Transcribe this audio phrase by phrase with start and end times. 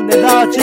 [0.00, 0.60] 種ラジ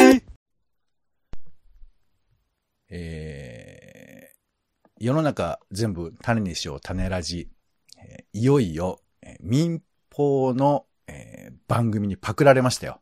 [2.90, 7.50] えー、世の中全部種にしよう種ラジ。
[7.98, 13.02] えーいよいよ、えー民放の、えー番組にパクられましたよ。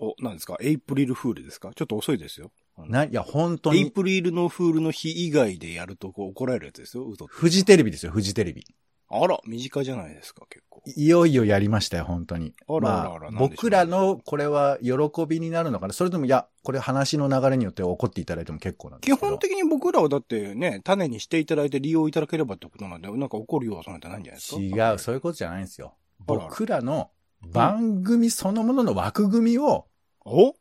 [0.00, 0.56] お、何ですか？
[0.60, 1.72] エイプリルフールですか？
[1.74, 2.50] ちょっと遅いですよ。
[2.78, 8.64] な、いや、本当エイに、プリルのフールの日以外でやるとこう怒られるやつですよ、フジテレビですよ、フジテレビ。
[9.10, 10.65] あら、身近じゃないですか、結構。
[10.94, 12.54] いよいよやりましたよ、本当に。
[12.68, 14.92] あらあらあら僕らの、これは喜
[15.26, 15.92] びになるのかな？
[15.92, 19.16] それとも、いや、これ話の流れによって怒っていただいても結構なんです。
[19.16, 24.60] 基本的に僕らはだってね、種にしていただいて利用いただければってことなんで、なんか怒る要素なんてないんじゃないですか？
[24.60, 25.94] 違う、そういうことじゃないんですよ。
[26.20, 27.10] 僕らの
[27.42, 29.86] 番組そのものの枠組みを、
[30.24, 30.54] お？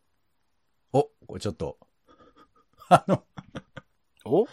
[0.91, 1.77] お、これちょっと、
[2.89, 3.23] あの、
[4.25, 4.47] お？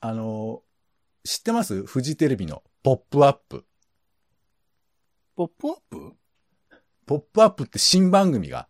[0.00, 0.62] あの、
[1.24, 1.82] 知ってます？
[1.84, 3.64] フジテレビのポップアップ。
[5.36, 6.12] ポップアップ？
[7.06, 8.68] ポップアップって新番組が、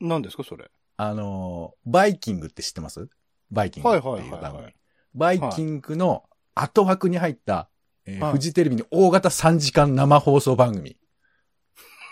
[0.00, 0.70] 何ですか、それ？
[0.96, 3.08] あの、バイキングって知ってます？
[3.50, 4.22] バイキングっていう番組。
[4.22, 4.74] はいはいはいはい
[5.12, 6.22] バイキングの
[6.54, 7.68] 後枠に入った、
[8.06, 10.96] えーはいフジテレビの大型3時間生放送番組。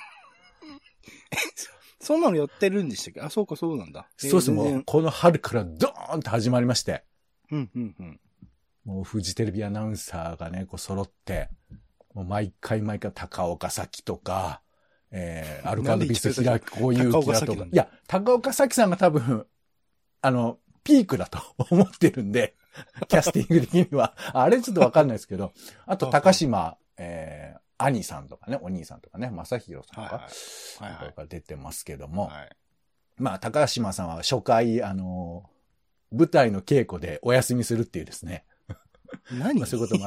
[2.00, 3.20] そんなのやってるんでしたっけ？
[3.20, 4.10] あ、そうか、そうなんだ。
[4.22, 7.04] えーそうです、もうこの春からドーンと始まりまして、
[7.52, 8.20] うん、うん、うん。
[8.84, 11.50] もうフジテレビアナウンサーがね、こう揃って、
[12.14, 14.60] もう毎回毎回高岡咲とか、
[15.10, 17.64] えー、アルカンドビス平子祐希だとか。
[17.64, 19.46] いや、高岡咲さんが多分、
[20.20, 21.38] あの、ピークだと
[21.70, 22.54] 思ってるんで、
[23.08, 24.14] キャスティング的には。
[24.32, 25.52] あれちょっとわかんないですけど、
[25.86, 32.56] あと高島、えー、兄さんとかね、お兄さんとかね、正宏さんとか、はいはいはいはいが出てますけども、はい。
[33.16, 35.44] まあ、高島さんは初回、あの、
[36.12, 38.44] 舞台の稽古でお休みするっていうですね。
[39.32, 39.60] 何？
[39.60, 40.06] まあそういうことが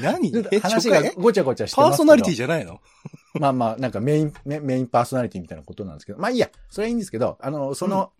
[0.00, 0.30] 何？
[0.30, 1.76] ちょっとえ話がごちゃごちゃして。
[1.76, 2.80] パーソナリティじゃないの？
[3.34, 6.18] まあまあ、なんかメイン、ね、メインパーソナリティみたいなことなんですけど。
[6.18, 8.12] まあいいや、それはいいんですけど、あの、その、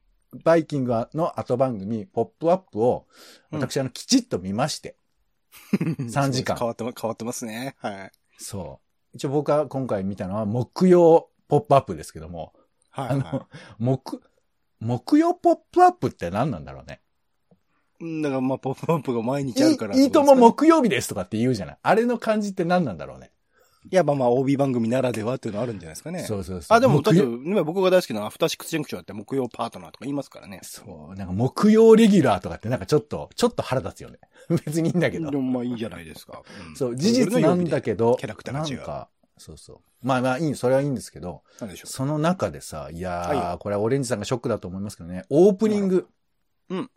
[0.45, 3.07] バイキングの後番組、ポップアップを、
[3.51, 4.97] 私、あの、きちっと見まして。
[5.73, 7.77] 3時間変わってま、変わってますね。
[7.79, 8.13] はい。
[8.37, 8.81] そ
[9.15, 9.17] う。
[9.17, 12.53] 一応僕は今回見たのは、木曜ポップアップですけども、
[12.91, 14.23] はい、あのは、木、
[14.81, 17.01] 木曜ポップアップって何なんだろうね？
[18.01, 18.23] い。
[18.23, 20.49] だからまあ、ポップアップが毎日あるからいいいいともも。
[20.49, 21.79] 木曜日ですとかって言うじゃない。
[21.83, 23.31] あれの感じって何なんだろうね。
[23.91, 26.23] いや、まあまあ、OB 番組ならではっていうのはあるんじゃないですかね。
[26.25, 26.77] そうそうそう。
[26.77, 30.61] あ、でも、だって、木曜今僕が大好きなアフターシックスジャンクションだって木曜パートナーとか言いますからね。
[30.63, 34.19] そう、なんか木曜レギュラーとかってなんかちょっと、ちょっと腹立つよね。
[34.65, 35.37] 別にいいんだけどで。
[35.37, 36.43] もまあいいじゃないですか。
[36.73, 39.79] んそう、事実なんだけど、キャラクターが違うなんか、そうそう。
[40.03, 41.43] まあまあいい、それはいいんですけど、
[41.85, 46.07] その中でさ、いやー、はこれはオレンジさんがショックだと思いますけどね、オープニング。
[46.69, 46.91] うん。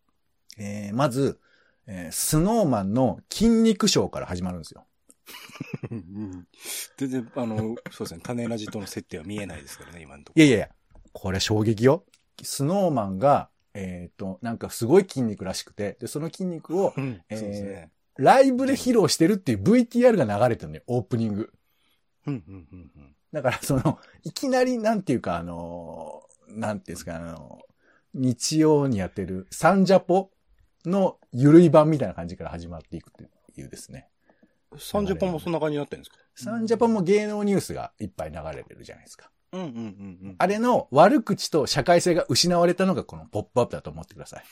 [0.58, 1.40] えー、まず、
[1.88, 4.86] えー、スノーマンの筋肉ショーから始まるんですよ。
[5.90, 5.96] う。
[5.96, 6.48] うん
[6.98, 10.70] 全然、あの、そうですね、種ラジとの接点は見えないですからね、今のとこいやいやいや、
[11.14, 12.06] これ衝撃よ。
[12.42, 16.94] スノーマンが、えっ、と、なんかすごい筋肉らしくて、で、その筋肉をろ。
[16.98, 17.22] うん。
[17.30, 17.92] えーね。
[18.18, 21.54] ライブで披露してるっていう VTR が流れてるのよ、オープニング。
[22.28, 23.16] うん、うん、うんうん。
[23.32, 27.62] だから、その、いきなり、なんていうか、あの、なんていうんですか、あの、
[28.14, 30.30] 日曜にやってるサンジャポ
[30.86, 34.08] のゆるい版みたいな感じから始まっていくっていうですね。
[34.78, 36.18] サンジャポンもそんな感じになってるんですか？
[36.36, 39.30] サンジャポも芸能ニュースがいっぱい流れてるじゃないですか。
[39.52, 39.80] うん、うん、うんう
[40.30, 40.36] ん。
[40.38, 44.44] あれの悪口と社会性が失われたのがこのポップアップだと思ってください。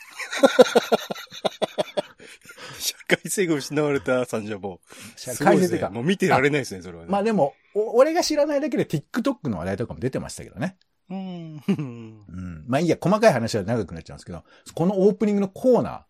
[2.78, 4.78] 社会性が失われたサンジャポン。
[5.16, 5.34] 社。
[5.42, 5.88] 会性というか。
[5.88, 7.10] もう見てられないですね、それはね。
[7.10, 10.76] まあでも、お俺が知らないだけで TikTok の話題とかも出てましたけどね。
[11.08, 11.62] うん。
[11.66, 12.64] うん。
[12.68, 16.02] まあいいや、細かい話は長くなっちゃうんですけど、このオープニングのコーナー、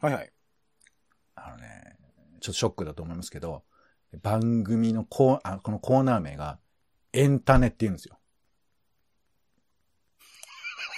[0.00, 0.32] はいはい。
[1.34, 1.96] あのね、
[2.40, 3.64] ちょっとショックだと思いますけど、
[4.22, 6.58] 番組のコーあこのコーナー名が、
[7.12, 8.18] エンタネって言うんですよ。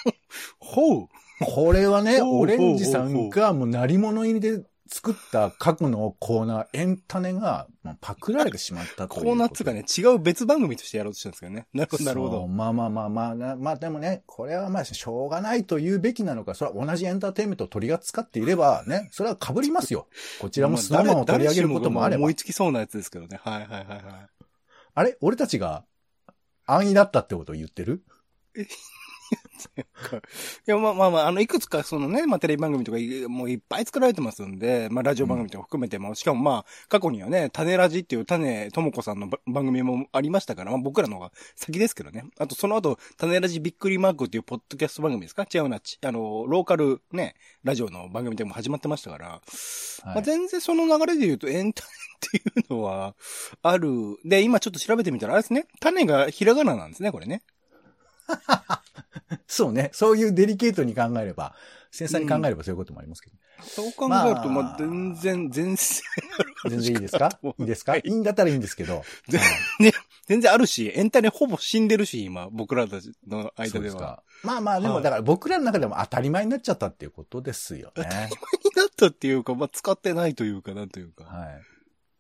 [0.59, 1.09] ほう。
[1.43, 11.69] これはね、ほうほうオレンジさんがもう鳴り物入りで作った過去のコーナー、エンタネがまあパクられてしまったというコーナーっつうかね、違う別番組としてやろうとしたんですけどね。
[11.73, 12.49] なるほど、なるほど。
[12.49, 20.09] まあまあまあまあな、まあでもね、これはまあしょうがないと言うべきなのか、それは同じエンターテインメントを取り扱っていればね、それは被りますよ。
[20.41, 22.35] こちらもスノーマンを取り上げることもあれば思い。
[22.35, 23.39] つきそうなやつですけどね。
[23.43, 24.03] はいはいはいはい。
[24.95, 25.17] あれ？
[25.21, 25.85] 俺たちが
[26.67, 28.03] 安易だったってことを言ってる？
[30.67, 42.25] いや、まあまあまあ、あの、いくつかそのね、まあテレビ番組とかいもういっぱい作られてますんで、まあラジオ番組とか含めても、しかもまあ、過去にはね、種ラジっていう種智子さんのば番組もありましたから、まあ僕らの方が先ですけどね。
[42.39, 45.47] あとその後、種ラジびっくりマークっていうポッドキャスト番組ですか？
[45.53, 47.35] 違うな、ちあの、ローカルね、
[47.65, 49.41] ラジオの番組でも始まってましたから、はい
[50.07, 51.89] まあ、全然その流れで言うと、エンタメ
[52.39, 53.15] っていうのは、
[53.63, 54.19] ある。
[54.25, 55.67] で、今ちょっと調べてみたら、あれですね。
[55.81, 57.43] 種がひらがななんですね、これね。
[59.47, 59.91] そうね。
[59.93, 61.55] そういうデリケートに考えれば、
[61.91, 63.37] 繊細に考えればそういうこともありますけど。
[63.63, 65.77] そう考えると、まあまあ、全然、全然、
[66.69, 67.39] 全然いいですか？
[67.59, 67.97] いいですか？
[67.97, 69.03] いいんだったらいいんですけど。
[70.27, 74.01] 全然あるし、エンタメほぼ死んでるし、今、僕らたちのそう間ですは。
[74.01, 74.23] か。
[74.45, 78.05] まあまあ、でもはいだから僕らの中でも当たり前になっちゃったっていうことですよね。
[78.05, 81.25] になったっていうか、まあ、使ってないというか、なんというか。
[81.25, 81.61] はい。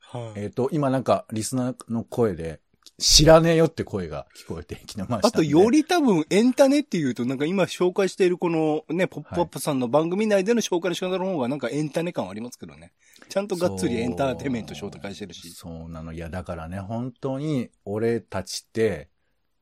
[0.00, 0.40] はい。
[0.40, 2.60] えっ、と、今なんか、リスナーの声で、
[3.00, 5.28] 知らねえよって声が聞こえてきてました。
[5.28, 12.92] あと、より多分、エンタメっていうと、なんか今紹介しているこのね、ポップアップさんの番組内での紹介の仕方の方がなんかエンタメ感はありますけどね。
[13.30, 15.50] ちゃんとがっつりエンターテインメント紹介してるし。
[15.50, 16.12] そうなの。
[16.12, 19.08] いや、だからね、本当に、俺たちって、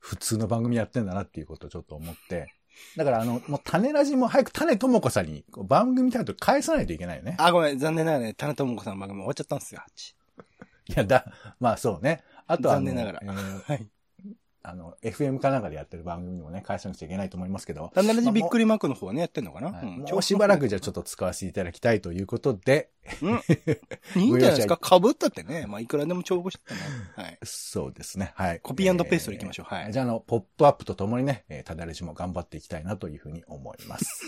[0.00, 2.52] 普通の番組やってんだなっていうことをちょっと思って。
[2.96, 7.36] だから、あの、もう種ラジも早く種ともこさんに、番組タイトル返さないといけないよね。
[7.38, 9.82] あ、ごめん、残念ながらね、田中智子さんの番組終わっちゃったんですよ。
[10.88, 11.24] いや、だ、
[11.60, 12.22] まあそうね。
[12.48, 13.90] あとは、残念ながらえーはい。
[14.68, 17.90] あの、FM かなんかでやってる番組にもね、返さなくちゃいけないと思いますけど。
[17.94, 22.90] 田中じびっくりマークの方はね、やってんのかな、はいうんもうしばらくじゃちょっと使わせていただきたいということで、
[24.16, 24.78] いいんじゃないですか？
[24.82, 25.66] 被ったってね。
[25.66, 26.80] まあ、いくらでも重複してね。
[27.16, 27.38] はい。
[27.42, 28.32] そうですね。
[28.34, 28.60] はい。
[28.60, 34.22] コピーペーストでいきましょうはいじゃあ、あの、ポップアップとともにね、えー、ただれしも頑張っていきたいなというふうに思います。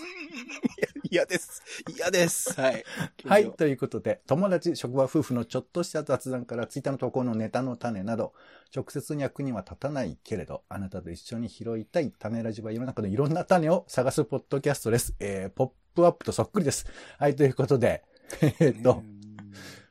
[1.10, 1.62] 嫌です。
[1.96, 2.58] 嫌です。
[2.58, 2.84] はい。
[3.24, 3.52] はい。。
[3.52, 8.32] ということで、友達、職場、夫婦のちょっとした雑談から、ツイッターの投稿のネタの種など、
[8.74, 15.14] 直接に役には立たないけれど、あなたと一緒に拾いたい種ラジは世の中のいろんな種を探すポッドキャストです。
[15.18, 16.86] えー、ポップアップとそっくりです。
[17.18, 17.34] はい。
[17.34, 18.04] ということで、
[18.40, 19.02] えーっと、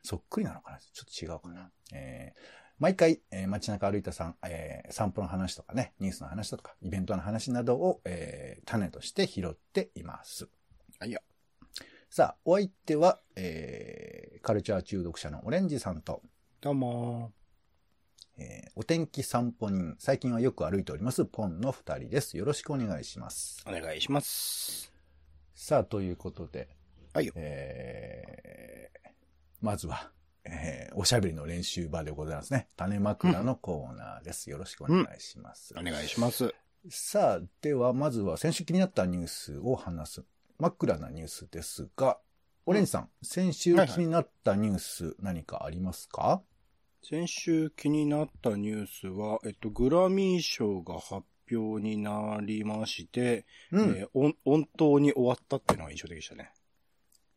[0.02, 0.80] そっくりなのかな？
[0.80, 1.04] ちょ
[1.34, 1.72] っと違うかな。
[1.94, 10.48] えー毎回、えー街中歩いたさん、えー散歩の話とかね、ニュースの話とか、イベントの話などを、えー種として拾っています。
[11.00, 11.20] はいよ。
[12.10, 16.22] さあ、お相手は、えーカルチャー中毒者のオレンジさんと、
[16.62, 17.34] どうも
[18.40, 22.38] えーお天気散歩人、最近はよく歩いております、ポンの二人です。
[22.38, 23.62] よろしくお願いします。
[23.68, 24.94] お願いします。
[25.54, 26.70] さあ、ということで、
[27.14, 27.34] はいよ。
[27.36, 29.10] えー
[29.62, 30.12] まずは、
[30.46, 32.68] えーおしゃべりの練習場でございますね。
[32.78, 34.50] 種枕のコーナーです。
[34.50, 35.74] よろしくお願いします。
[35.78, 36.54] お願いします。
[36.90, 40.24] さあ、では、まずは先週気になったニュースを話す。
[40.58, 42.18] 枕なニュースですが、
[42.66, 46.42] オレンジさん、先週気になったニュース何かありますか、
[47.02, 53.98] 先週気になったニュースは、えっと、グラミー賞が発表になりまして、うん。
[53.98, 56.52] えー音本当に終わったっていうのが印象的でしたね。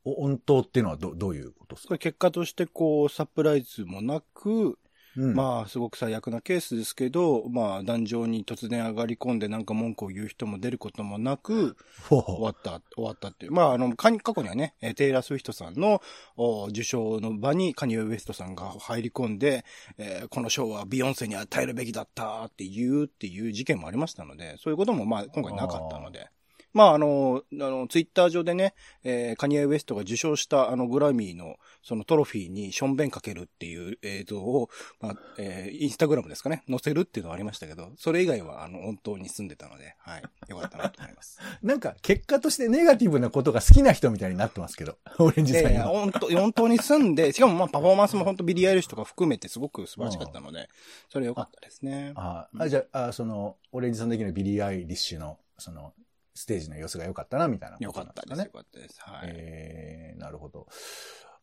[0.05, 1.97] お音頭っていうのはどどういうことですか？
[1.97, 4.79] 結果としてこう、サプライズもなく、
[5.17, 5.35] うん。
[5.35, 11.77] まあ、すごく最悪なケースですけど、まあ、壇上に突然上がり込んでなんか文句を言う人も出ることもなく、
[12.09, 13.53] 終わった、終わったっていう。
[13.53, 16.03] まあ、あの、か過去にはね、えーテイラー・スウィフトさんの
[16.37, 19.65] お受賞の場にカニエ・ウエストさんが入り込んで、
[19.99, 26.29] えーこの賞はビヨンセに与えるべきだったって言うっていう事件もありましたので、そういうこともまあ、今回なかったので。
[26.73, 28.75] まあ、あの、あの、ツイッター上でね、
[29.05, 34.71] えーカニエ・ウエストが受賞したあのグラミーのそのトロフィーにションベンかけるっていう映像を、
[35.01, 41.39] まあ、えーインスタグラムですかね、載せるっていうのはありましたけど、それ以外はあの、本当に済んでたので、はい、よかったなと思います。
[41.63, 45.91] なんか、結果としてネガティブなことが好きな人みたいになってますけど、 オレンジさんいやいや、今。
[45.91, 50.69] 本当本当に済んで、しかもまあパフォーマンスも本当ビリー・アイリッシュとか含めてすごく素晴らしかったので、
[51.09, 52.13] それ良かったですね。
[52.17, 55.93] ああ、じゃあ、あその、オレンジさん的にはビリー・アイリッシュの、その、
[56.35, 58.39] ステージの様子が良かったな、みたいな良ことかったです。
[58.39, 58.61] なんかね良。
[58.61, 59.01] かったです。
[59.01, 59.31] はい。
[59.35, 60.67] えー、なるほど。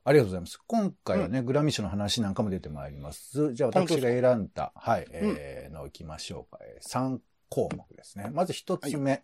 [0.04, 0.60] ありがとうございます。
[0.66, 3.54] 今回はね、グラミー賞の話なんかも出てまいります。
[3.54, 6.60] じゃあ私が選んだ、はい、えーの行きましょうか。
[6.64, 7.20] えー3
[7.50, 8.30] 項目ですね。
[8.32, 9.24] まず一つ目。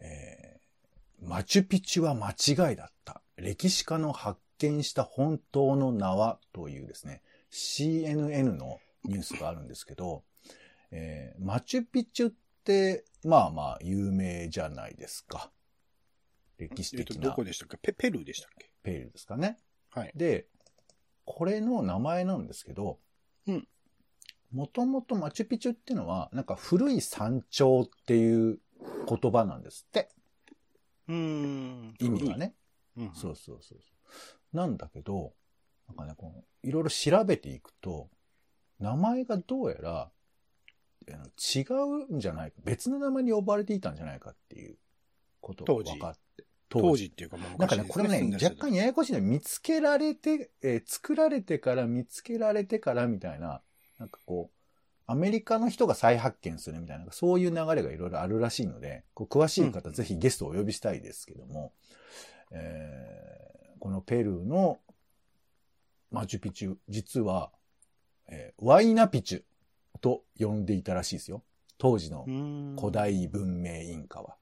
[0.00, 3.22] えーマチュピチュは間違いだった。
[3.36, 7.22] 歴史家の発見した本当の名はというですね、
[7.52, 10.24] CNN のニュースがあるんですけど、
[10.90, 12.39] えーマチュピチュって、
[13.24, 15.50] まあまあ有名じゃないですか。
[16.58, 17.78] 歴史えっと、的などこでしたっけ？
[17.78, 18.70] ペ、ペルーでしたっけ？
[18.82, 19.58] ペールですかね。
[19.90, 20.12] はい。
[20.14, 20.46] で、
[21.24, 22.98] これの名前なんですけど、
[23.46, 23.68] うん。
[24.52, 28.58] もともとマチュピチュっていうのは、なんか古い山頂っていう
[29.08, 30.10] 言葉なんですって。
[31.08, 31.94] うーん。
[31.98, 32.54] 意味がね。
[32.96, 33.12] うん。
[33.14, 33.92] そうそうそうそ
[34.52, 34.56] う。
[34.56, 35.32] なんだけど、
[35.88, 38.10] なんかね、この、いろいろ調べていくと、
[38.78, 40.10] 名前がどうやら、
[41.14, 41.64] 違
[42.10, 44.76] うんじゃないか、別の名前に呼ばれていたんじゃないかっていう
[45.40, 46.44] ことが分かって。
[46.68, 47.06] 当時。
[47.06, 53.60] っていうか、まあなんかね、昔これね、です若干ややこしいの見つけられて、えー作られてから見つけられてからみたいな、
[53.98, 54.56] なんかこう、
[55.06, 59.94] アメリカの人が再発見するみたいな、そういう流れがいろいろあるらしいので、こう詳しい方、うん。
[59.94, 61.72] ぜひゲストをお呼びしたいですけども、
[62.52, 63.50] えー
[63.80, 64.78] このペルーの
[66.10, 67.50] マチュピチュ、実は、
[68.28, 69.42] えーワイナピチュ
[70.00, 71.42] と呼んでいたらしいですよ。
[71.78, 72.92] 当時のうん古。
[72.92, 74.36] 代文明インカは。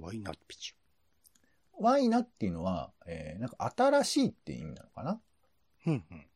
[0.00, 0.74] ワイナッピチ
[1.78, 5.20] ワイナっていうのは、えー、なんか新しいって意味なのかな？
[5.86, 5.90] ュ。
[5.90, 6.26] うんうん。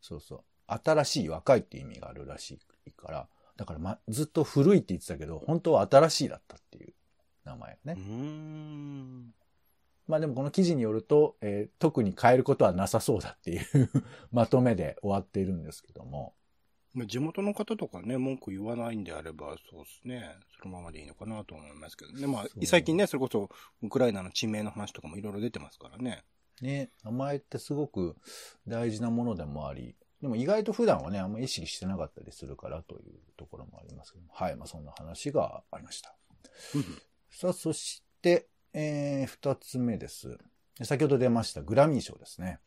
[0.00, 0.44] そうそう。
[0.66, 6.94] 新しい、若いって意味があるらしいから、だから、ま、ずっと古いって言ってたけど、本当は新しいだったっていう
[7.44, 7.94] 名前ね。
[7.96, 9.34] うーん。
[10.08, 13.90] まあでもこの記事によると、えー特に変えることはなさそうだっていう
[14.32, 16.34] まとめで終わっているんですけども。
[16.94, 20.36] まあ地元の方とかね、文句言わないんであれば、そうですね。
[20.60, 22.26] そのままでいいのかなと思いますけどね。
[22.26, 23.48] まあ最近ね、それこそ、
[23.82, 26.24] ウクライナの地名の話とかもいろいろ出てますからね。
[26.60, 28.16] ね、名前ってすごく
[28.68, 34.30] 大事なものでもあり、でも意外と普段はね、あんまり意識してなかったりするからというところもありますけども。
[34.32, 36.14] はい、まあそんな話がありました。
[37.30, 40.38] さあ、そして、えー、二つ目です。
[40.82, 42.60] 先ほど出ましたグラミー賞ですね。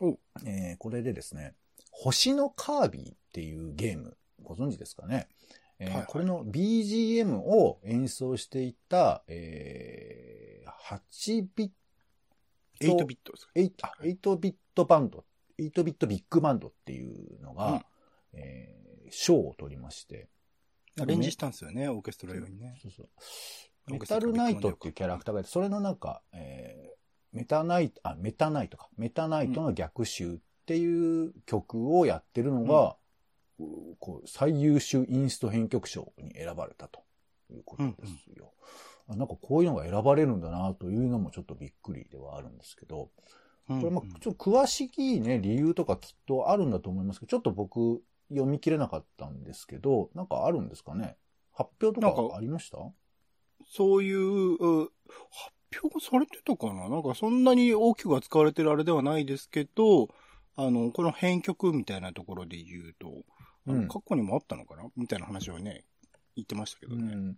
[0.00, 1.54] おえーこれでですね、
[1.90, 5.28] 星のカービィっていうゲーム、ご存知ですかね、
[5.78, 11.70] えーはいはいこれの BGM を演奏していた、えー、8ビッ
[12.80, 15.22] ト、8ビットですか？8あ8ビットバンド、
[15.60, 17.80] 8ビットビッグバンドっていうのが、うん
[18.32, 20.28] えー賞を取りまして、
[21.00, 22.76] アレンジしたんですよね、オーケストラ用にね。
[22.82, 23.92] そうそう。
[23.92, 28.88] メタルナイトっていうキャラクターがいて、それのなんか、えー、メタナイト、あ、メタナイトか。
[28.96, 32.96] メタナイトの逆襲っていう曲をやってるのが、う
[34.00, 37.00] こう最優秀インスト編曲賞に選ばれたと
[37.50, 38.52] いうことですよ。
[39.08, 43.10] あなんかこういうのが選ばれるんだなというのもちょっとびっくりではあるんですけど、
[43.68, 51.16] うんこれまあちょっと詳しいね、理由とかきっとあるんだと思いますけど、ちょっと僕読み切れなかったんですけど、なんかあるんですかね？
[51.52, 52.78] 発表とかかありました？
[53.68, 54.90] そういう、う
[55.30, 56.88] 発表されてたかな？
[56.88, 60.08] なんかそんなに大きく扱われてるあれではないですけど、
[60.56, 63.24] あの、この編曲みたいなところで言うと、
[63.66, 64.84] うん過去にもあったのかな？
[64.96, 65.84] みたいな話をね、
[66.36, 67.14] 言ってましたけどね。
[67.14, 67.36] うん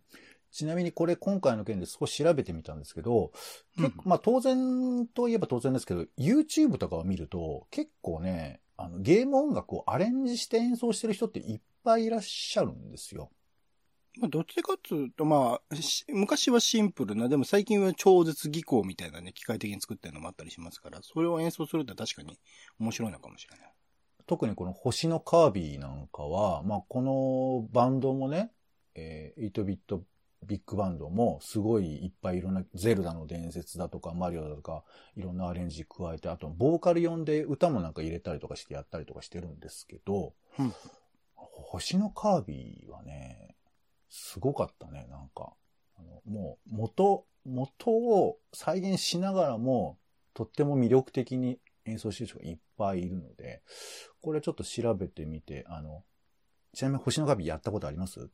[0.50, 3.32] ちなみにこれ今回の件で少し調べてみたんですけど、
[3.76, 13.30] うんまあ当然といえば当然ですけど、YouTube とかを見ると結構ね、あのゲーム音楽をアレンジして演奏してる人っていっぱいいらっしゃるんですよ。
[14.20, 22.38] まあ、どっちかっていうと、まあ、し昔はシンプルな、でも最近は超絶技巧みたいなね、機械的に作ってるのもあったりしますから、それを演奏すると確かに
[22.80, 23.72] 面白いのかもしれない。
[24.28, 28.52] 特にこの星のカービィなんかは、まあこのバンドもね、
[28.94, 30.02] えー、8ビット
[30.46, 34.84] ビッグバンドもすごいいっぱいいろんな、ゼルダの伝説だとか、マリオだとか、
[35.16, 40.72] いろんなアレンジ加えて、あとボーカル呼んで歌もなんか入れたりとかしてやったりとかしてるんですけど、うん
[41.70, 43.56] 星のカービィはね、
[44.08, 45.52] すごかったね、なんか。
[45.98, 49.98] あのもう元、元を再現しながらも、
[50.34, 53.62] とっても魅力的に演奏してる人がいっぱいいるので、
[54.28, 56.04] これちょっと調べてみて、あの、
[56.74, 58.28] ちなみに星のカービィやったことあります？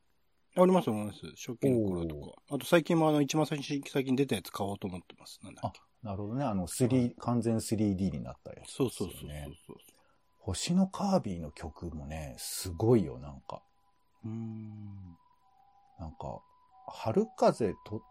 [0.56, 1.20] ありますあります。
[1.36, 2.32] 初期の頃とか。
[2.50, 5.38] あと最近もあの、一番最初に最近出たやつ買おうと思ってます。
[5.44, 5.80] なんだっけ。
[6.02, 6.44] なるほどね。
[6.44, 9.46] あの、3、完全 3D になったやつ、そうそうそうそうね。
[9.68, 9.76] そう。
[10.38, 13.62] 星のカービィの曲もね、すごいよ、なんか。
[14.24, 15.16] うーん。
[16.00, 16.40] なんか、
[16.88, 18.02] 春風と、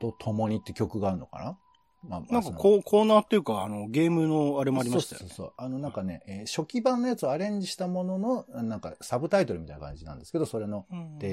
[0.00, 1.58] と共にって曲があるのかな？
[2.02, 5.28] まあ、まあなんかこう、コーナーっていうか、あの、ゲームのあれもありましたよね。
[5.28, 5.52] そうそうそう。
[5.56, 11.26] あの、なんかね、えー初期版のやつをアレンジしたものの、なんか、サブタイトルみたいな感じなんですけど、それの、うんて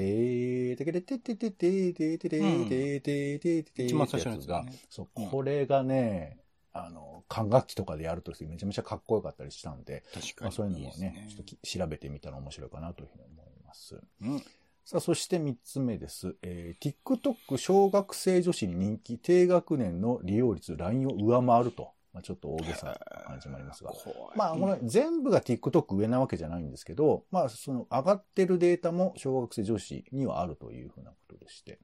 [0.74, 6.38] ーてけててててててててててててて一番最初のやつだがね、そううん、これがね、
[6.72, 10.34] あの、管楽器とかでやるとめちゃめちゃかっこよかったりしたんで、確かに。
[10.42, 14.00] まあそういうのもね、ちょっとき調べてみたら面白いかなというふうに思います。
[14.22, 14.42] うん。
[14.88, 16.34] さあ、そして三つ目です。
[16.40, 21.92] えー、TikTok 小学生女子に人気低学年の利用率 LINE を上回ると。
[22.14, 23.92] まあ、ちょっと大げさな感じもありますが。
[24.34, 31.78] まあ、これ全部が TikTok 上なわけじゃないんですけど、まあ、その上がってるデータも小学生女子にはあるというふうなことでして。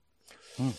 [0.59, 0.73] うんうん。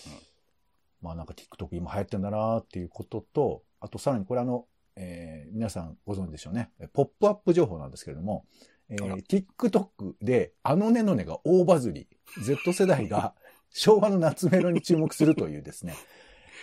[1.03, 4.65] まあなんか TikTok 今流行ってんだなっていうことと、あとさらにこれあの、
[4.95, 6.71] えー皆さんご存知でしょうね。
[6.91, 8.47] ポップアップ情報なんですけれども、
[8.89, 12.07] えー、TikTok であのねのねが大バズり、
[12.43, 13.33] Z 世代が
[13.71, 15.95] 昭和の夏メロに注目するというですね、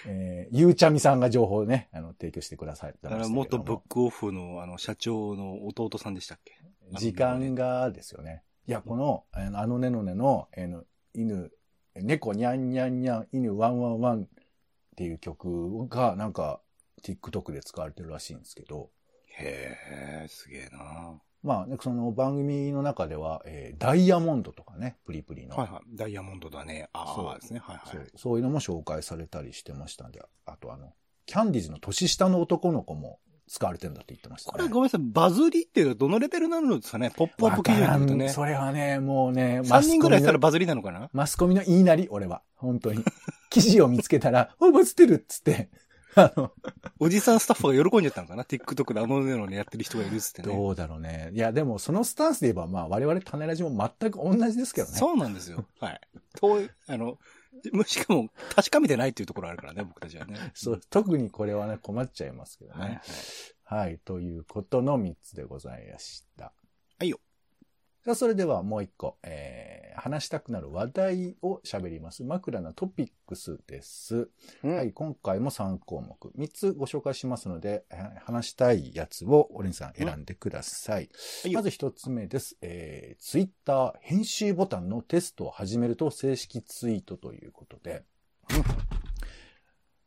[0.07, 2.95] えーゆうちゃみさんが情報をね、あの、提供してください。
[3.03, 6.55] だから元ブックオフのあの社長の弟さんでしたっけ？
[6.99, 8.43] 時間がですよね。
[8.67, 11.53] いや、この、あのねのねの、えーの犬、
[11.95, 14.29] 猫にゃんにゃんにゃん、犬ワンワンワンっ
[14.97, 16.61] ていう曲がなんか
[17.03, 18.91] TikTok で使われてるらしいんですけど、
[19.39, 19.77] へ
[20.25, 25.97] え、すげえなまあ、ね、その番組の中では、えーダイヤモンドとかね、プリプリの、はいはい。
[25.97, 26.89] ダイヤモンドだね。
[26.93, 27.61] あそうあ、ですね。
[27.61, 27.89] はいはい。
[27.91, 30.93] そうそういうのも紹介されたりしてましたんで、あとあの、
[31.27, 33.19] キャンディーズの年下の男の子も
[33.49, 34.57] 使われてるんだって言ってました、ね。
[34.57, 37.11] これごめんなさい、バズりっていうのはどのレベルなのですかね？
[37.15, 38.29] ポップアップ記事によるとね。
[38.29, 41.27] それはね、もうね、3人ぐらいしたらマバズりなのかな？
[41.27, 42.43] スコミの言いなり、俺は。
[42.55, 43.05] 本当に。
[43.51, 45.71] 記事を見つけたら、おい、バズってるっつって、
[46.15, 46.53] あの、
[46.99, 50.55] おじさんスタッフが喜んじゃったのかな ?TikTok であののねやってる人がいるっつってね。
[50.55, 51.31] どうだろうね。
[51.33, 54.99] いや、でもそのスタンスで言えば、まあ我々種ラジも全く同じですけどね。
[54.99, 55.65] そうなんですよ。
[55.81, 56.01] はい。
[56.35, 57.19] 遠い、あの、
[57.87, 60.37] しかも確かめてないっていうところあるからね、僕たちはね。
[60.55, 62.91] そう特にこれはね、困っちゃいますけどはい。
[62.91, 63.01] ね。
[63.65, 63.99] はい。
[64.05, 66.53] ということの3つでございました。
[66.99, 67.19] はいよ。
[68.05, 72.25] じゃあそれではもう一個、えー、話したくなる話題を喋ります。
[72.25, 74.29] 枕なトピックスです。
[74.65, 74.93] うんはい。
[74.93, 76.33] 今回も3項目。
[76.37, 81.11] 3つご紹介しますので、えー話したいやつをオレンジさん選んでください。
[81.45, 82.57] はいよまず1つ目です。
[82.61, 88.03] えー、ツイッター編集ボタンのテストを始めると正式ツイートということで。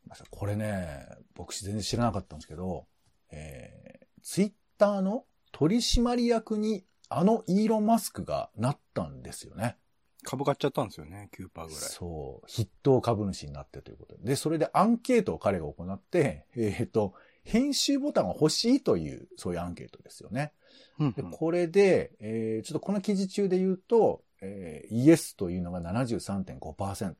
[0.06, 2.86] まあこれね、僕全然知らなかったんですけど、
[3.30, 9.76] えー、ツイッターの取締役にあのイーロン・マスクがなったんですよね。
[10.24, 11.70] 株買っちゃったんですよね、9%ぐらい。
[11.70, 12.50] そう。
[12.50, 14.24] 筆頭株主になってということで。
[14.24, 20.52] で、それでアンケートを彼が行って、えっ、と、編集ボタンが欲しいという、そういうアンケートですよね。
[20.98, 27.14] うんで、これで、えーちょっとこの記事中で言うと、えーイエスというのが73.5%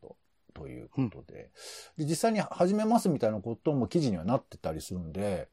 [0.52, 1.50] ということで,、
[1.96, 5.48] で、実際に始めますみたいなことも記事にはなってたりするんで、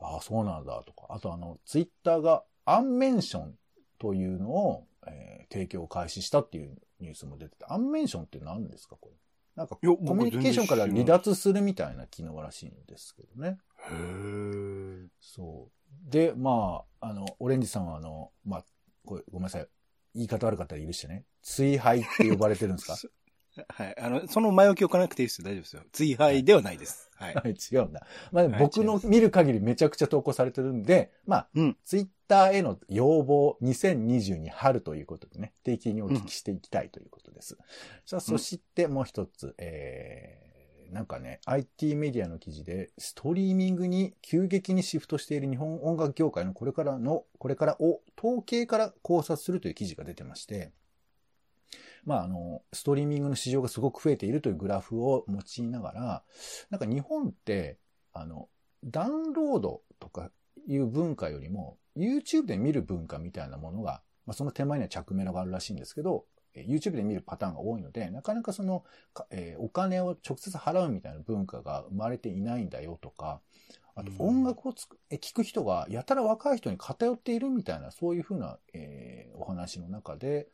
[0.00, 3.57] ああ、そうなんだとか、あとあの、ツイッターがアンメンション
[3.98, 9.16] というのを、えー提供を開始したっていうニュースも出てて、アンメンションって何ですかこれ？
[9.56, 13.56] なんか、コミュニケーションから離脱するみたいな機能らしいんですけどね。
[13.90, 16.10] へーそう。
[16.10, 18.64] で、まあ、あの、オレンジさんはあの、まあ、
[19.06, 19.66] ごめんなさい。
[20.14, 21.24] 言い方悪かったら許してね。
[21.42, 22.96] 追廃って呼ばれてるんですか？
[23.68, 23.98] はい。
[23.98, 25.44] あの、その前置き置かなくていいですよ。
[25.46, 25.82] 大丈夫ですよ。
[25.92, 27.10] 追廃ではないです。
[27.16, 27.34] はい。
[27.34, 28.06] はい、 違うんだ。
[28.30, 37.56] まあ、でもはい僕の見る限りめちゃくちゃ投稿されてるんで、まあ、うんツイッターへの要望2022春ということでね、定期的にお聞きしていきたいということです。
[38.06, 50.72] さあ、そしてもう一つ、えー、なんかね、IT メディアの記事で、ストリーミングに急激にシフトしている日本音楽業界のこれからの、これからを統計から考察するという記事が出てまして、
[52.04, 56.22] まあ、あの、ストリーミングの市場がすごく増えているというグラフを用いながら、
[56.70, 57.78] なんか日本って、
[58.12, 58.48] あの、
[58.84, 60.30] ダウンロードとか
[60.66, 68.84] いう文化よりも、YouTube で見る文化みたいなものが、まあ、その手前には着目があるらしいんですけど、えー YouTube で見るパターンが多いので、なかなかその、
[69.14, 73.40] かえーお金を直接払うみたいな文化が生まれていないんだよとか、
[73.94, 74.28] あとうん。
[74.42, 80.48] 音楽をつくえ聞く人がやたら若い人に偏っているみたいな、そういうふうな、えーお話の中で、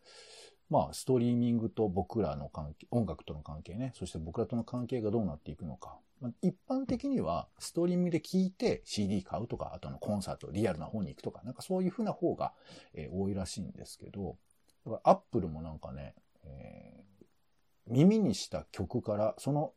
[0.75, 6.01] まあ、ストリーミングと僕らの関係、音楽との関係ね、そして僕らとの関係がどうなっていくのか。
[6.21, 12.55] まあ、一般的には、ストリーミングで聴いて CD 買うとか、あとのコンサート、リアルな方に行くとか、なんかそういう風な方が、
[12.93, 14.37] えー多いらしいんですけど、
[14.85, 17.25] だからアップルもなんかね、えー
[17.87, 19.75] 耳にした曲から、その、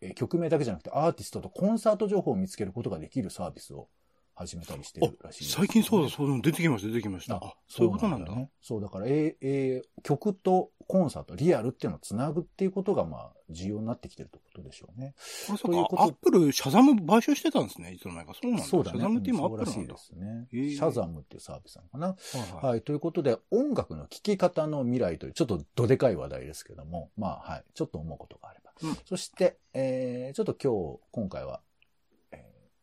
[0.00, 3.88] えー曲名だけじゃなくてアーティストとコンサート情報を見つけることができるサービスを
[4.34, 7.36] 始めたりしてるらしいです、最近そうだ、そうだ、出てきました、出てきました。
[7.36, 8.34] あ、そういうことなんだ。
[8.34, 8.50] ね。
[8.62, 15.14] そう、だから、えーえー曲とコンサート、リアルっていうのをつなぐっていうことが、まあ、重要になってきてるってことでしょうね。
[15.46, 18.34] これそうか、ということアップル、シャザム買収してたんですね、いつの間にか。
[18.34, 18.64] そうなんだ。
[18.66, 18.98] そうだね。
[18.98, 19.96] シャザムって今アうんップルなんだ。
[19.96, 20.74] そうらしいですね。
[20.76, 22.06] シャザムっていうサービスなのかな。
[22.08, 22.16] は
[22.62, 22.82] いはい。
[22.82, 27.64] ということで、音楽の聴き方の未来という、ちょっとどでかい話題ですけども、まあ、はい。
[27.74, 28.72] ちょっと思うことがあれば。
[28.82, 31.71] うんそして、えー、ちょっと今日、今回は、えー、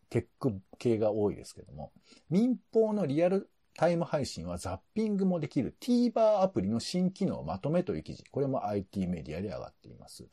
[0.09, 1.91] テック系が多いですけども、
[2.29, 8.23] 民放のリアルタイム配信はザッピングもできる TVer アプリの新機能をまとめという記事。
[8.31, 10.27] これも IT メディアで上がっています。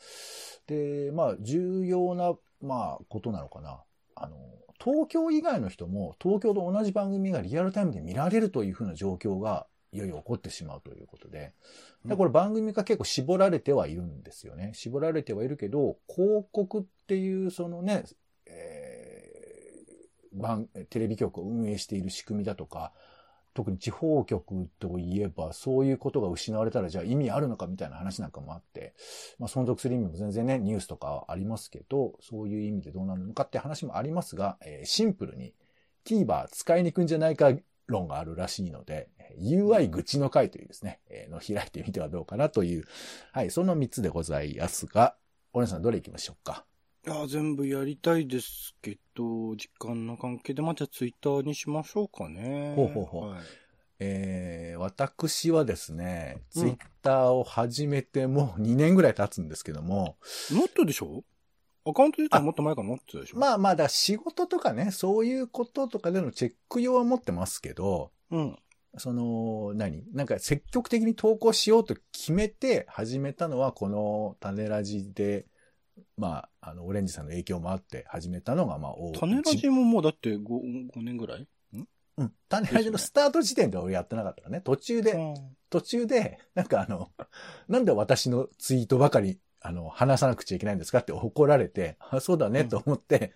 [0.66, 3.82] で、まあ、重要な、まあ、ことなのかな。
[4.16, 4.36] あの、
[4.82, 11.52] 東京以外の人も東京と同じ番組がリアルタイムで見られるというふうな状況がいよいよ起こってしまうということで。
[12.04, 14.72] でこれ番組が結構絞られてはいるんですよね。
[14.74, 18.16] 絞られてはいるけど、広告っていうそのね、えー
[20.32, 22.92] 番、テレビ局を運営している仕組みだとか、
[23.54, 28.94] 特に地方局といえば、そういうことが失われたら、じゃあ意味あるのかみたいな話なんかもあって、
[29.38, 35.54] まあ存続する意味も全然ね、ニュースとかありますけど、そういう意味でどうなるのかって話もありますが、えーシンプルに
[36.04, 37.52] TVer 使いにくいんじゃないか
[37.86, 39.08] 論があるらしいので、
[39.40, 42.84] UI 愚痴の会というですね、えーの開いてみてはどうかなという、
[43.32, 45.16] はい、その3つでございますが、
[45.54, 46.66] お姉さんどれ行きましょうか？
[47.06, 52.72] いや、全部やりたいですけど、時間の関係で、まあ、じゃあツイッターにしましょうかね。
[52.74, 53.30] ほうほうほう。
[53.30, 53.40] はい。
[54.00, 60.16] えー、私はですね、うんツイッターを始めてもう2年ぐらい経つんですけども、
[60.50, 61.22] もっとでしょ？
[61.88, 63.38] アカウント自体はもっと前から持ってたでしょ？
[63.38, 68.56] まあまあ、だ仕事とかね、そういうこととかでのチェック用は持ってますけど、うん。
[68.98, 70.02] その、何？
[70.12, 75.46] なんか積極的に投稿しようと決めて始めたのは、この種ラジで、
[76.16, 80.42] まあ、あの、オレンジさんの影響もあって始めたのが、まあ、大種ラジももうだって 5,
[80.94, 81.46] 5年ぐらい？
[82.18, 82.32] うん。
[82.48, 84.60] 種ラジのスタート時点で俺やってなかったからね。
[84.60, 85.18] 途中で、う。
[85.18, 85.34] ん
[85.68, 87.10] 途中で、なんかあの、
[87.68, 93.32] なんで私のツイートばかり、あの、話さなくちゃいけないんですかって怒られて、あ、そうだねと思って、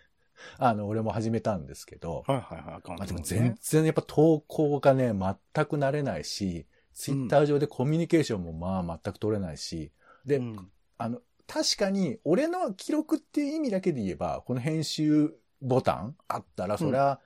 [0.59, 9.91] あの、俺も始めたんですけど、はいはいはい、アカウンまあでも全然やっぱ投稿がね、全く慣れないし、ツイッター上でコミュニケーションもまあ全く取れないし、
[10.25, 10.71] で、うん。
[10.99, 11.21] あの、
[11.53, 17.21] 確かに俺の記録っていう意味だけで言えば、この編集ボタンあったら、それは、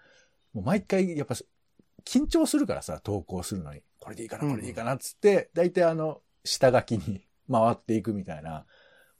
[0.54, 1.34] もう毎回やっぱ
[2.04, 3.82] 緊張するからさ、投稿するのに。
[4.00, 8.64] これでいいかな、これでいいかなっつって、大体あの、下書きに 回っていくみたいな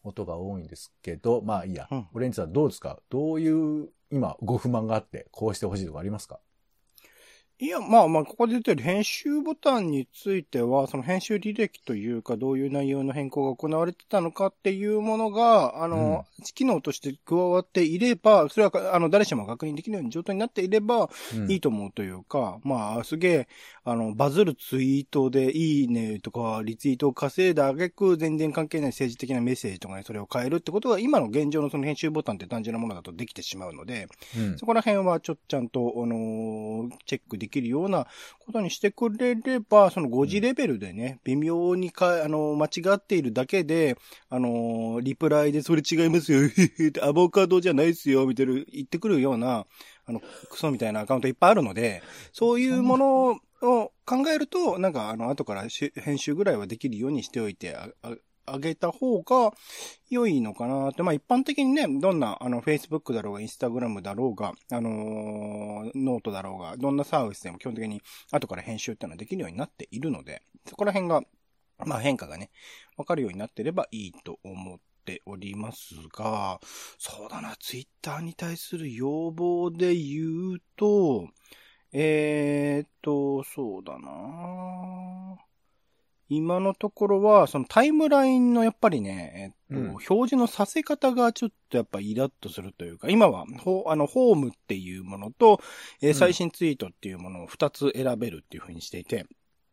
[0.03, 1.87] ことが多いんですけど、まあいいや。
[1.91, 2.09] うん。
[2.15, 2.99] オレンジさんどうですか？
[3.11, 6.41] どういう、今、ご不満があって、こうしてほしいとかありますか？
[7.65, 21.51] いや、まあまあ、ここで出てる編集ボタンについては、その編集履歴というか、どういう内容の変更が行われてたのかっていうものが、あの、機能として加わっていれば、それは、あの、誰しも確認できるように状態になっていれば、うん。
[21.51, 23.49] いいと思うというか、まあ、すげえ、
[23.83, 34.59] あの、バズるツイートでいいねとか、リツイートを稼いだ挙句、全然関係ない政治的なメッセージとかにそれを変えるってことが、今の現状のその編集ボタンって単純なものだとできてしまうので、うん。
[34.59, 36.75] そこら辺はちょっとちゃんと、あのー
[37.07, 38.07] チェックできるような
[38.39, 43.97] ことにしてくれれば、その5次レベルでね、微妙にか、あのー間違っているだけで、
[44.29, 46.41] あのーリプライでそれ違いますよ、
[47.03, 49.67] アボカドじゃないですよ、みたいな言ってくるような、
[50.07, 53.31] あの、クソみたいなアカウントいっぱいあるので、そういうもの
[53.63, 57.77] を考えると、なんか、あの、後からし編集ぐらいはできるようにしておいて
[58.47, 59.53] あ、げた方が
[60.11, 61.03] 良いのかなって。
[61.03, 71.23] まあ一般的にね、どんな、あの、Facebook だろうが、Instagram だろうが、あのーノートだろうが、どんなサービスでも基本的に後から編集っていうのはできるようになっているので、そこら辺が、
[71.85, 72.51] まあ変化がね、
[72.97, 76.61] わかるようになってればいいと思っておりますが、
[76.99, 81.29] そうだな、Twitter に対する要望で言うと、
[81.93, 85.37] えーっと、そうだな
[86.29, 89.89] 今のところは、そのタイムラインのやっぱりね、えっと、うん。
[89.91, 95.61] 表示のさせ方がちょっとやっぱイラッとするというか、今は、ほあの、ホームっていうものと、
[96.01, 96.15] えーうん。
[96.15, 99.27] 最新ツイートっていうものを2つ選べるっていう風にしていて、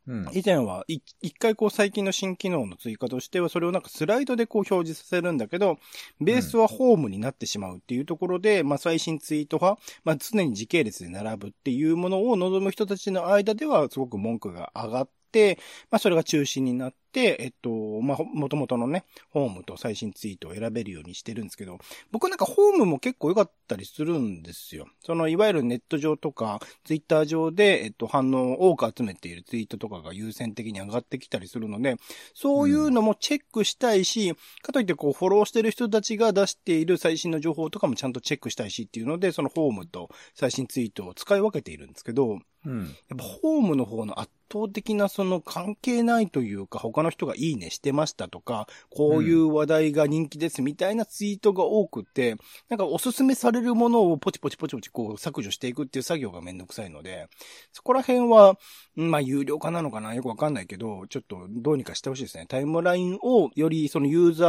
[0.07, 0.29] うん。
[0.33, 5.77] 以前はい一回こう最近の新機能の追加としては、それをなんかスライドでこう表示させるんだけど、
[6.19, 17.69] ベースはホームになってしまうっていうところで、まあ最新ツイート派、まあ常に時系列で並ぶっていうものを望む人たちの間ではすごく文句が上がって、まあそれが中心になって、えっと、
[18.01, 21.79] まあ元々のね、ホームと最新ツイートを選べるようにしてるんですけど、
[22.11, 24.87] 僕なんかホームも結構良かったりするんですよ。
[24.99, 31.97] そのいわゆるネット上とか、ツイッター上で、えっと、反応を多く集めているツイートとかが優先的に上がってきたりするので、
[32.33, 42.85] そういうのもチェックしたいし、かといってこう、フォローしてる人たちが出している最新の情報とかもちゃんとチェックしたいしっていうので、そのホームと最新ツイートを使い分けているんですけど、うん。
[42.85, 52.35] やっぱホームの方の圧倒的なその関係ないというか、他の人がいいねしてましたとか、こういう話題が人気ですみたいなツイートが多くて、
[52.69, 57.27] なんかおすすめされるものをポチポチポチポチこう削除していくっていう作業がめんどくさいので、
[57.71, 58.57] そこら辺は、
[58.95, 62.45] まあ有料化なのかなよくわかんないけど、ちょっとどうにかしてほしいですね。
[62.47, 64.47] タイムラインをよりそのユーザ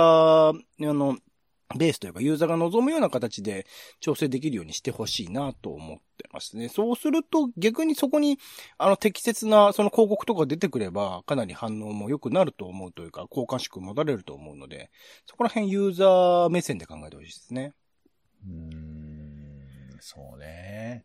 [0.51, 1.17] ー、あの、
[1.77, 3.67] ベースというかユーザーが望むような形で
[4.01, 6.69] 調整できるようにしてほしいなと思ってますね。
[6.69, 8.39] そうすると逆にそこに
[8.79, 14.91] あの適切なその広告とか出てくればかなり反応も良くなると思うというか好感触持たれると思うので、
[15.27, 17.73] そこら辺ユーザー目線で考えてほしいですね。
[18.45, 21.05] うーん、そうね。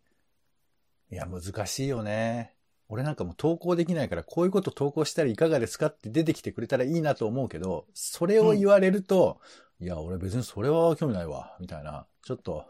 [1.12, 2.54] いや、難しいよね。
[2.90, 9.40] 俺なんかもう投稿できないから、こういうこと投稿したらいかがですかって出てきてくれたらいいなと思うけど、それを言われると、
[9.80, 12.08] いや、俺別にそれは興味ないわ、みたいな。
[12.24, 12.66] ちょっと。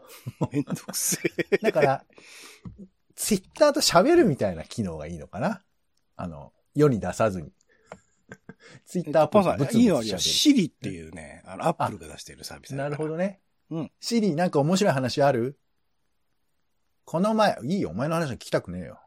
[0.52, 1.18] めんどくせ
[1.62, 2.04] だから、
[3.14, 5.64] ツイッターと喋るみたいな機能がいいのかな
[6.16, 7.52] あの、世に出さずに。
[8.84, 10.02] ツイッターポンさブツブツいいの。
[10.02, 13.40] シリっていうね、あの、アップルが出しているサービスなるほどね。
[13.70, 13.92] うん。
[14.00, 15.58] シリ、なんか面白い話ある？
[17.04, 19.00] この前、いいよ、お前の話は聞きたくねえよ。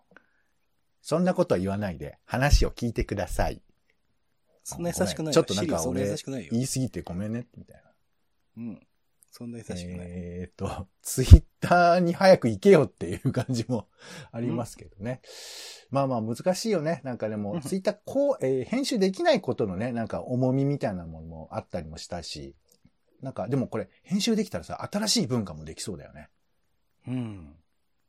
[1.01, 3.61] そんなことは言わないで、話を聞いてください。
[4.63, 6.15] そんな優しくないよちょっとなんか俺。
[6.51, 7.90] 言い過ぎてごめんね、みたいな。
[8.57, 8.87] うん。
[9.31, 9.85] そんな優しくない。
[9.87, 13.87] えーっと、ツイッターに早く行けよっていう感じも
[14.31, 15.21] ありますけどね。
[15.89, 17.01] まあまあ難しいよね。
[17.05, 22.55] なんかでも、うんツイッターこう、えー編集できないことのね、なんか重みみたいなものもあったりもしたし、
[23.21, 26.29] なんか、でもこれ、編集できたらさ、新しい文化もできそうだよね。
[27.07, 27.55] うん。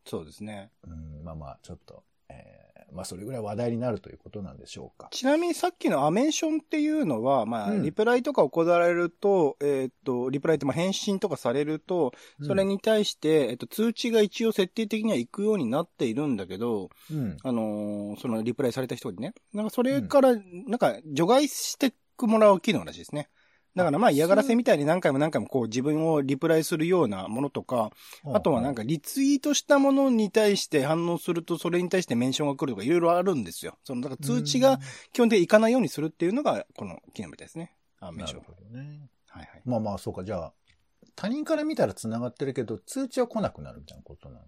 [0.06, 0.70] そうですね。
[0.84, 5.08] うん、まあまあ、ちょっと、えー、まあそれぐらい話題になるということなんでしょうか。
[5.10, 17.36] ちなみにさっきのアメンションっていうのは、まあ、うんリプライとか行われると、えーっと、リプライってまあ返信とかされると、それに、に対して、えっと、通知が一応設定的には行くようになっているんだけど、うん。
[17.42, 19.34] あのーそのリプライされた人にね。
[19.52, 20.38] なんかそれから、な
[20.76, 23.28] んか除外してもらう機能らしいですね。
[23.74, 27.90] だからまあ嫌がらせみたいに何回も何回もこう自分をリプライするようなものとか、
[28.32, 33.78] あとはなんか、かリツイートしたものに対して反応するとそれに対してメンションが来るとかいろいろあるんですよ。
[33.84, 34.78] その、だから通知が
[35.12, 37.74] 基本的に行かないようにするっていうのがこの機能みたいですね。
[38.00, 38.40] あ、うん、メンション。
[38.40, 39.08] なるほどね。
[39.28, 39.62] はいはい。
[39.64, 40.52] まあまあ、そうか、じゃあ、
[41.14, 44.42] 他人から見たら繋がってるけど、通知は来なくなるみたいなことなの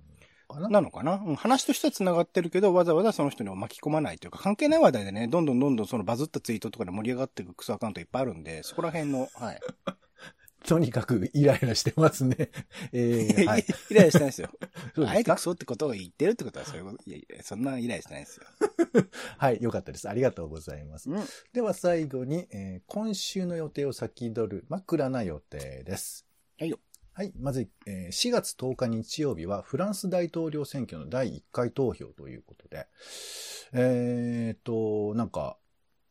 [0.55, 0.69] かな？
[0.69, 9.61] なのかな、うん、話としては繋がってるけど、わざわざその人には巻き込まないというか、関係ない話題でね、どんどんどんどんそのバズったツイートとかで盛り上がっていくクソアカウントいっぱいあるんで、そこら辺の、はい。
[10.67, 12.51] とにかくイライラしてますね。
[12.93, 13.67] えー、はい。
[13.91, 14.49] イライラしてないですよ。
[15.07, 18.47] あえてクソってことを言ってるってことはそういうこと、いやいや、そんなイライラしてないですよ。
[19.37, 20.09] はい、よかったです。
[20.09, 21.11] ありがとうございます。
[21.11, 21.23] うん。
[21.53, 26.27] では最後に、えー今週の予定を先取る枕な予定です。
[26.59, 26.79] はいよ。
[27.17, 27.33] はい。
[27.39, 32.89] まず、えー4月10日日曜日はフランス大統領選挙の第1回投票ということで、
[33.73, 35.57] えーと、なんか、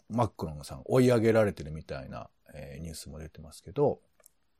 [0.09, 3.99] マクロンさん追い上げられてるみたいな、えーニュースも出てますけど、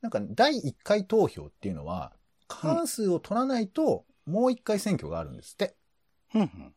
[0.02, 2.12] なんか第1回投票っていうのは、
[2.46, 5.74] 過半数を取らないと、もう1回選挙があるんですって。
[6.30, 6.74] ふんふん。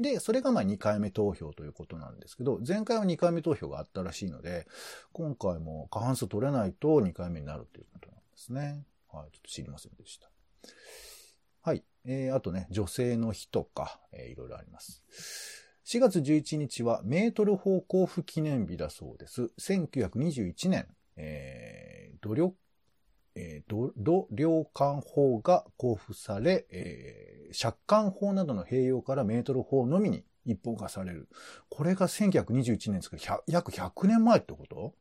[0.00, 4.66] で、それがまあ2回目投票ということなんですけど、前回は2回目投票があったらしいので、
[5.12, 8.84] 今回も過半数取れないと2回目になるということなんですね。
[9.20, 10.30] はい、ちょっと知りませんでした。
[11.62, 11.84] はい。
[12.04, 15.02] えー、あとね、女性の日とか、えーいろいろあります。
[15.84, 19.50] 4月11日はメートル法交付記念日だそうです。
[19.60, 22.56] 1921年、えー、努力、
[23.34, 31.28] えー、土土領館法が交付され、えー、借款法などの併用からメートル法のみに一本化される。
[31.68, 34.94] これが1921年ですけど、100約100年前ってこと？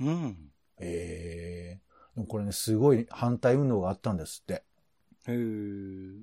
[0.00, 0.52] うん。
[0.78, 4.64] ええでもこれね、すごい反対運動があったんですって。
[5.26, 5.36] へえ。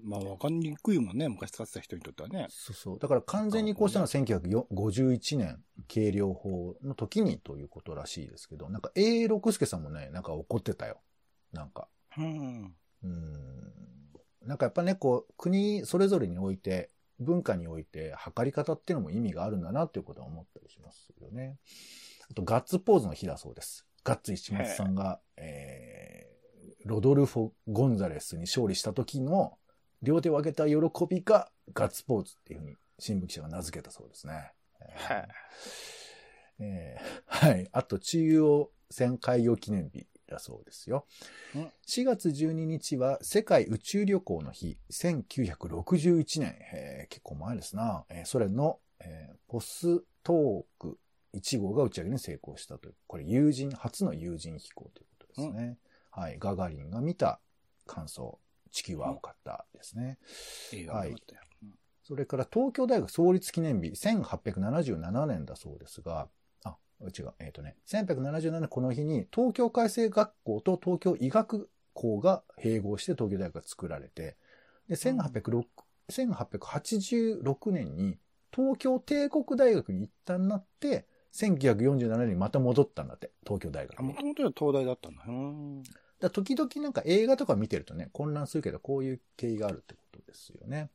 [0.03, 2.47] まあ、わかりにくいもんね、昔使ってた人にとってはね。
[2.49, 2.99] そうそう。
[2.99, 10.99] だから完全にこうしたのは1951年、軽量法の時にということらしいですけど、なんか A 六輔さんもね、なんか怒ってたよ。
[11.53, 11.87] なんか。
[12.17, 12.75] うん。
[13.03, 13.73] うん。
[14.45, 21.57] なんかやっぱね、こう、国それぞれにおいて、文化において、測り方っていうのも意味があるんだなっていうことは思ったりしますよね。
[22.29, 23.85] あと、ガッツポーズの日だそうです。
[24.03, 25.76] ガッツ石松さんが、えー、
[26.87, 29.57] ロドルフォ・ゴンザレスに勝利した時の、
[30.01, 30.75] 両手を上げた喜
[31.09, 34.53] びがガッツポーズっていうふうに新聞記者が名付けたそうですね。
[36.59, 37.67] えーはい。
[37.71, 41.05] あと、中央線開業記念日だそうですよ
[41.55, 41.71] うん。
[41.87, 50.97] 4月12日は世界宇宙旅行の日、1961年、えー結構前ですな、えーソ連の、えーポストーク
[51.33, 55.77] 1号が打ち上げに成功したという、これ友人、初の友人飛行ということですね。
[56.17, 56.37] はい。
[56.39, 57.39] ガガリンが見た
[57.85, 58.39] 感想、
[58.71, 60.17] 地球は青かったですね。
[60.73, 61.15] いいよはい
[62.01, 66.29] それから東京大学創立記念日、1877年だそうですが、
[66.63, 74.37] あ、違う、えっ、とね、1877年この日に東京海星学校と東京医学校が併合して東京大学が作られて、
[74.87, 75.65] で、1806
[76.09, 78.17] 1886年に
[78.55, 84.09] 東京帝国大学に一旦なって、1947年にまた戻ったんだって、東京大学あ、に。
[84.09, 85.23] もともとは東大だったんだ。
[85.27, 85.83] うん。
[86.19, 90.89] だ時々なんか映画とか見てるとね、混乱するけど、こういう経緯があるってことですよね。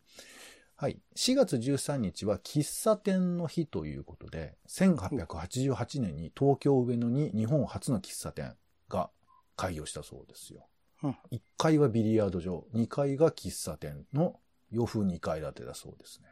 [0.77, 0.99] はい。
[1.15, 8.57] 4月13日は喫茶店の日ということで、1888年に東京上野に日本初の喫茶店
[8.89, 9.11] が
[9.57, 10.67] 開業したそうですよ。
[11.05, 16.29] うん1階はビリヤード場、2階が喫茶店の洋風2階建てだそうですね。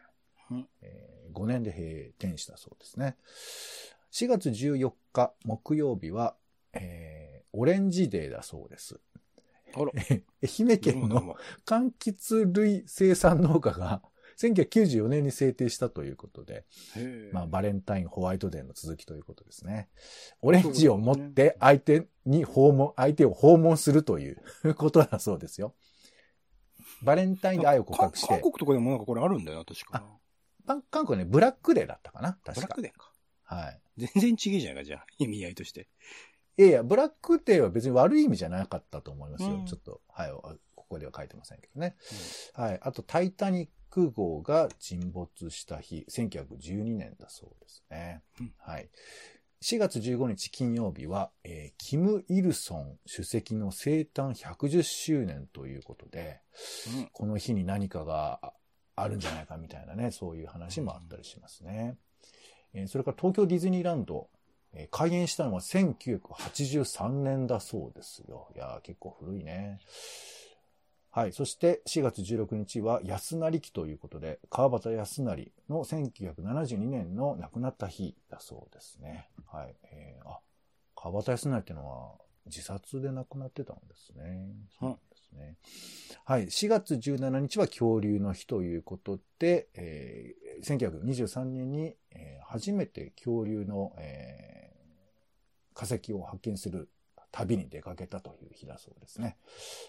[0.50, 3.16] うんえ5年で閉店したそうですね。
[4.12, 6.35] 4月14日木曜日は、
[6.72, 7.19] えー
[7.52, 9.00] オレンジデーだそうです。
[9.74, 9.92] あら。
[10.42, 11.36] 愛媛県のも
[11.66, 14.02] 柑橘類生産農家が
[14.38, 16.64] 1994年に制定したということで。
[17.32, 19.88] まあ、バレンタイン、ホワイトデーの続きということですね。
[20.40, 25.74] オレンジを持って相手に訪問、相手を訪問するということだそうですよ。
[27.02, 30.04] バレンタインで愛を告白して、か韓国とかでもなんかこれあるんだよな、確か。
[30.66, 32.66] 韓国はね、ブラックデーだったかなブ確か。
[32.66, 33.12] ラックデーか。
[33.42, 33.80] はい。
[33.96, 35.06] 全然違えじゃないか、じゃあ。
[35.18, 35.88] 意味合いとして。
[36.61, 39.55] いやいや、ブラックデーは別に悪い意味じゃなかったと思いますよ。
[39.55, 40.31] うんちょっと、はい、
[40.75, 41.96] ここでは書いてませんけどね。
[42.53, 42.81] はい。
[42.83, 48.20] あと、タイタニック号が沈没した日、1912年だそうですね。
[48.40, 48.90] うんはい。
[49.62, 56.42] 4月15日金曜日は、えー、キム・イルソン主席の生誕110周年ということで、
[56.94, 58.53] うんこの日に何かが
[58.96, 61.96] あるんじゃないかみたいなね、そういう話もあったりしますね。
[62.75, 64.29] えーそれから東京ディズニーランド、
[64.90, 68.48] 開園したのは1983年だそうですよ。
[68.54, 69.80] いやー結構古いね。
[71.12, 71.33] はい。
[71.33, 79.28] そして4月16日は安成期ということで、川端康成の1972年の亡くなった日だそうですね。
[79.50, 79.74] はい。
[79.90, 80.38] えーあ、
[80.94, 82.12] 川端康成ってのは
[82.46, 84.50] 自殺で亡くなってたんですね。
[84.78, 85.56] そうですね。
[86.24, 86.46] はい。
[86.46, 91.96] 4月17日は恐竜の日ということで、えー1923年に、
[92.44, 94.60] 初めて恐竜の、えー
[95.81, 96.90] 化石を発見する
[97.33, 99.38] 旅に出かけたという日だそうですね。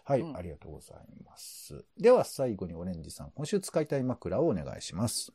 [0.06, 1.84] はい、うんありがとうございます。
[2.00, 5.34] では最後にオレンジさん、今週使いたい枕をお願いします。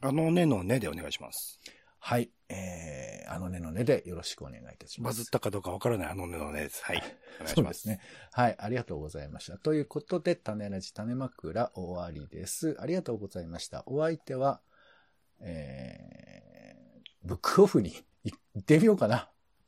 [0.00, 1.60] あのねのねでお願いします。
[1.98, 5.18] はい、えー、あのねのねでよろしくお願いいたします。
[5.18, 6.82] バズったかどうかわからないあのねのねです。
[6.82, 6.96] はい。
[6.96, 7.62] お願いしま。
[7.62, 8.00] そうですすね。
[8.32, 9.58] はい、ありがとうございました。
[9.58, 12.76] ということで、種ラジ種枕終わりです。
[12.80, 13.82] ありがとうございました。
[13.86, 14.62] お相手は、
[15.40, 17.92] えー、ブックオフに
[18.24, 19.30] 行ってみようかな。